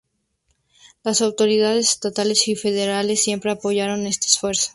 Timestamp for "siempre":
3.23-3.51